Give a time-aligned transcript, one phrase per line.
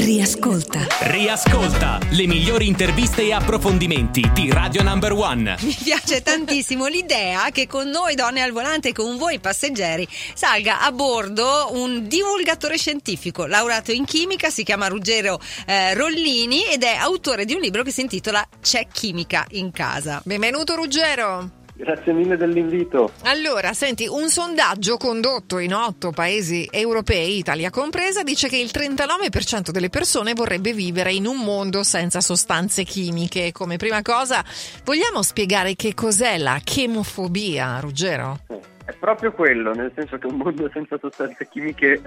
[0.00, 0.86] Riascolta.
[1.00, 5.56] Riascolta le migliori interviste e approfondimenti di Radio Number One.
[5.60, 10.80] Mi piace tantissimo l'idea che con noi donne al volante e con voi passeggeri salga
[10.80, 16.94] a bordo un divulgatore scientifico laureato in chimica, si chiama Ruggero eh, Rollini ed è
[16.94, 20.22] autore di un libro che si intitola C'è chimica in casa.
[20.24, 21.59] Benvenuto Ruggero.
[21.80, 23.10] Grazie mille dell'invito.
[23.22, 29.70] Allora, senti, un sondaggio condotto in otto paesi europei, Italia compresa, dice che il 39%
[29.70, 33.50] delle persone vorrebbe vivere in un mondo senza sostanze chimiche.
[33.52, 34.44] Come prima cosa,
[34.84, 38.40] vogliamo spiegare che cos'è la chemofobia, Ruggero?
[38.84, 42.00] È proprio quello, nel senso che un mondo senza sostanze chimiche eh,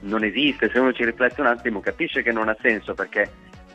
[0.00, 0.70] non esiste.
[0.72, 3.30] Se uno ci riflette un attimo, capisce che non ha senso perché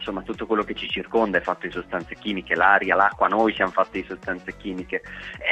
[0.05, 3.71] insomma tutto quello che ci circonda è fatto di sostanze chimiche, l'aria, l'acqua, noi siamo
[3.71, 5.01] fatti di sostanze chimiche.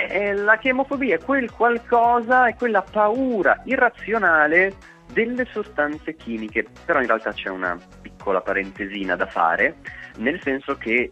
[0.07, 4.75] E la chemofobia è quel qualcosa, è quella paura irrazionale
[5.11, 9.77] delle sostanze chimiche, però in realtà c'è una piccola parentesina da fare,
[10.17, 11.11] nel senso che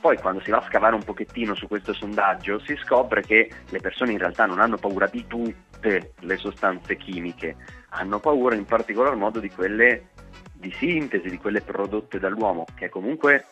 [0.00, 3.80] poi quando si va a scavare un pochettino su questo sondaggio si scopre che le
[3.80, 7.56] persone in realtà non hanno paura di tutte le sostanze chimiche,
[7.90, 10.09] hanno paura in particolar modo di quelle
[10.60, 13.46] di sintesi di quelle prodotte dall'uomo, che è comunque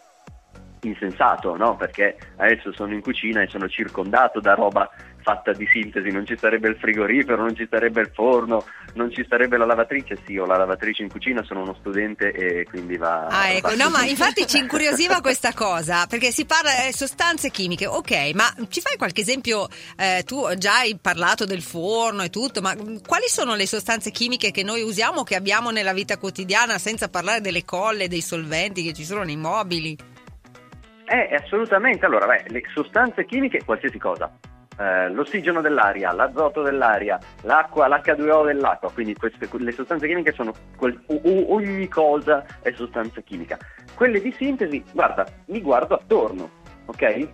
[0.83, 1.75] insensato, no?
[1.77, 4.89] Perché adesso sono in cucina e sono circondato da roba
[5.21, 8.65] fatta di sintesi, non ci sarebbe il frigorifero, non ci sarebbe il forno,
[8.99, 12.65] non ci sarebbe la lavatrice, sì, ho la lavatrice in cucina, sono uno studente e
[12.65, 13.29] quindi va...
[13.29, 17.51] Ah, ecco, va no, ma infatti ci incuriosiva questa cosa, perché si parla di sostanze
[17.51, 22.29] chimiche, ok, ma ci fai qualche esempio, eh, tu già hai parlato del forno e
[22.29, 22.75] tutto, ma
[23.07, 27.41] quali sono le sostanze chimiche che noi usiamo, che abbiamo nella vita quotidiana, senza parlare
[27.41, 29.97] delle colle, dei solventi che ci sono nei mobili?
[31.05, 34.31] Eh, assolutamente, allora, beh, le sostanze chimiche, qualsiasi cosa,
[34.79, 40.99] eh, l'ossigeno dell'aria, l'azoto dell'aria, l'acqua, l'H2O dell'acqua, quindi queste, le sostanze chimiche sono quel,
[41.07, 43.59] ogni cosa è sostanza chimica.
[43.95, 46.51] Quelle di sintesi, guarda, mi guardo attorno,
[46.87, 47.29] ok?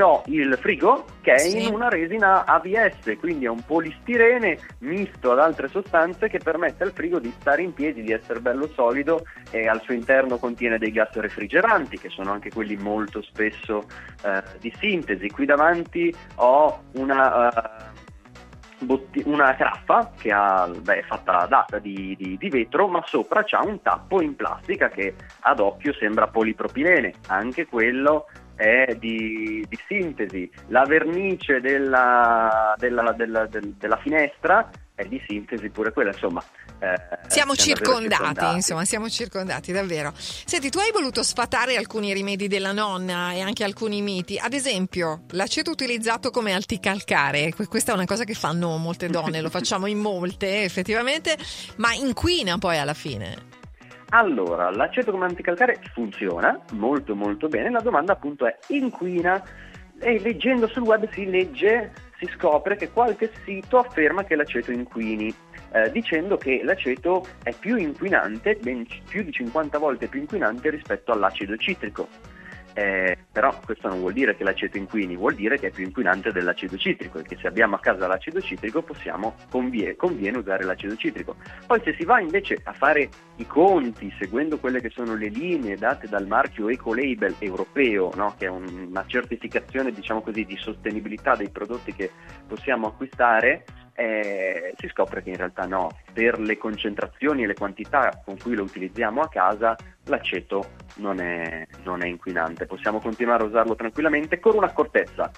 [0.00, 1.66] Ho il frigo che è Sì.
[1.66, 6.92] in una resina ABS, quindi è un polistirene misto ad altre sostanze che permette al
[6.92, 10.92] frigo di stare in piedi, di essere bello solido e al suo interno contiene dei
[10.92, 13.86] gas refrigeranti che sono anche quelli molto spesso
[14.24, 15.28] eh, di sintesi.
[15.30, 22.14] Qui davanti ho una, eh, botti- una caraffa che ha, beh, è fatta data di,
[22.16, 27.14] di- di vetro, ma sopra c'ha un tappo in plastica che ad occhio sembra polipropilene.
[27.26, 28.26] Anche quello
[28.58, 30.50] è di, di sintesi.
[30.68, 36.42] La vernice della, della- della- del- della finestra è di sintesi pure quella, insomma.
[36.80, 36.92] eh,
[37.28, 40.12] Siamo davvero circondati, insomma, siamo circondati davvero.
[40.16, 44.38] Senti, tu hai voluto sfatare alcuni rimedi della nonna e anche alcuni miti.
[44.38, 47.52] Ad esempio, l'aceto utilizzato come anticalcare.
[47.54, 51.36] Que- Questa è una cosa che fanno molte donne, lo facciamo in molte effettivamente,
[51.76, 53.56] ma inquina poi alla fine.
[54.10, 59.42] Allora, l'aceto come anticalcare funziona molto molto bene, la domanda appunto è inquina
[59.98, 65.34] e leggendo sul web si legge, si scopre che qualche sito afferma che l'aceto inquini,
[65.72, 70.70] eh, dicendo che l'aceto è più inquinante, ben c- più di 50 volte più inquinante
[70.70, 72.08] rispetto all'acido citrico.
[72.78, 76.30] Eh, però questo non vuol dire che l'aceto inquini, vuol dire che è più inquinante
[76.30, 80.94] dell'acido citrico e che se abbiamo a casa l'acido citrico possiamo, convie- conviene usare l'acido
[80.94, 81.34] citrico.
[81.66, 85.74] Poi se si va invece a fare i conti seguendo quelle che sono le linee
[85.74, 88.36] date dal marchio Ecolabel europeo, no?
[88.38, 92.12] che è un- una certificazione diciamo così, di sostenibilità dei prodotti che
[92.46, 93.64] possiamo acquistare,
[93.98, 98.54] eh, si scopre che in realtà no, per le concentrazioni e le quantità con cui
[98.54, 104.38] lo utilizziamo a casa l'aceto non è, non è inquinante, possiamo continuare a usarlo tranquillamente
[104.38, 105.30] con un'accortezza.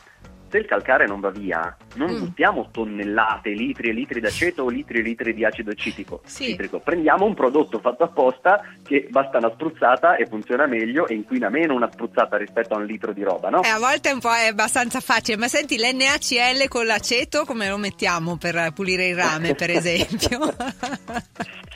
[0.51, 2.19] Se il calcare non va via, non Mm.
[2.19, 6.23] buttiamo tonnellate, litri e litri d'aceto o litri e litri di acido citrico.
[6.25, 6.47] Sì.
[6.47, 6.81] citrico.
[6.81, 11.75] Prendiamo un prodotto fatto apposta che basta una spruzzata e funziona meglio e inquina meno
[11.75, 13.63] una spruzzata rispetto a un litro di roba, no?
[13.63, 17.69] Eh, a volte è un po' è abbastanza facile, ma senti l'NaCl con l'aceto come
[17.69, 20.39] lo mettiamo per pulire il rame, per esempio?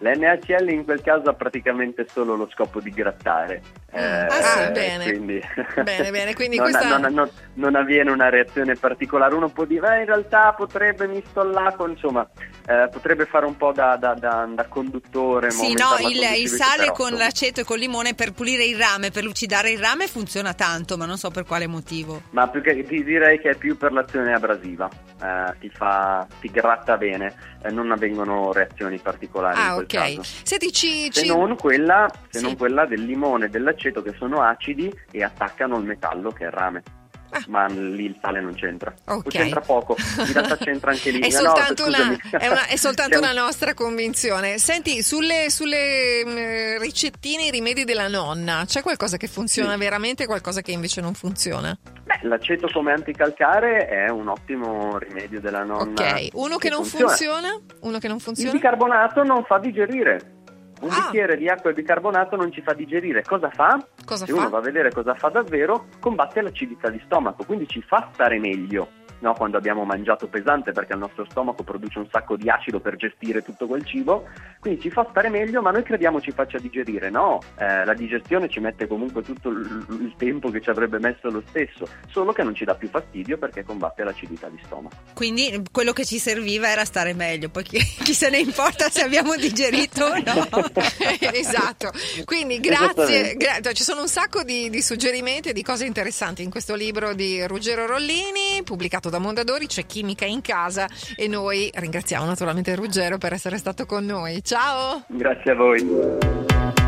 [0.00, 3.62] L'NaCl in quel caso ha praticamente solo lo scopo di grattare.
[3.90, 5.04] Eh, Ah, sì, eh, bene.
[5.04, 5.40] Quindi,
[5.82, 9.34] Bene, bene, quindi non, questa- non- non- non avviene una reazione particolare.
[9.34, 12.28] Uno può dire, "Eh, in realtà potrebbe misto all'acqua, insomma,
[12.66, 15.50] eh, potrebbe fare un po' da, da- da- da conduttore.
[15.50, 19.10] Sì, no, il, il sale però, con l'aceto e col limone per pulire il rame,
[19.10, 22.22] per lucidare il rame funziona tanto, ma non so per quale motivo.
[22.30, 24.88] Ma più che ti direi che è più per l'azione abrasiva,
[25.20, 29.92] Eh, ti fa, ti gratta bene, eh, non avvengono reazioni particolari in Ah, quel ok.
[29.92, 30.22] caso.
[30.44, 32.44] Senti, ci, Se ci- non, quella, se Sì.
[32.44, 36.46] non quella del limone e dell'aceto che sono acidi e attaccano il metallo che è
[36.46, 36.82] il rame.
[37.30, 37.44] Ah.
[37.48, 38.92] Ma lì il sale non c'entra.
[39.08, 39.28] O Ok.
[39.28, 41.20] c'entra poco, in realtà c'entra anche lì.
[41.28, 42.18] È No, soltanto, una, scusami.
[42.42, 44.58] è una- è soltanto una nostra convinzione.
[44.58, 49.78] Senti, sulle, sulle, mh, ricettine, i rimedi della nonna, c'è qualcosa che funziona Sì.
[49.78, 51.76] veramente e qualcosa che invece non funziona?
[52.04, 56.00] Beh, l'aceto come anticalcare è un ottimo rimedio della nonna.
[56.00, 57.60] ok, uno che, non funziona.
[57.80, 58.52] Uno che non Il funziona?
[58.52, 60.36] bicarbonato non fa digerire.
[60.80, 61.00] Un Ah.
[61.02, 63.22] bicchiere di acqua e bicarbonato non ci fa digerire.
[63.22, 63.84] Cosa fa?
[64.08, 64.38] Cosa Se fa?
[64.38, 68.38] uno va a vedere cosa fa davvero, combatte l'acidità di stomaco, quindi ci fa stare
[68.38, 68.88] meglio.
[69.20, 72.96] No, quando abbiamo mangiato pesante perché il nostro stomaco produce un sacco di acido per
[72.96, 74.28] gestire tutto quel cibo,
[74.60, 77.10] quindi ci fa stare meglio, ma noi crediamo ci faccia digerire.
[77.10, 81.30] No, eh, la digestione ci mette comunque tutto il, il tempo che ci avrebbe messo
[81.30, 84.94] lo stesso, solo che non ci dà più fastidio perché combatte l'acidità di stomaco.
[85.14, 89.02] Quindi quello che ci serviva era stare meglio, poi chi, chi se ne importa se
[89.02, 90.48] abbiamo digerito o no.
[91.32, 91.90] esatto,
[92.24, 96.42] quindi grazie, gra- cioè, ci sono un sacco di, di suggerimenti e di cose interessanti
[96.42, 101.70] in questo libro di Ruggero Rollini, pubblicato da Mondadori, c'è Chimica in casa e noi
[101.74, 104.42] ringraziamo naturalmente Ruggero per essere stato con noi.
[104.42, 105.04] Ciao!
[105.08, 106.87] Grazie a voi.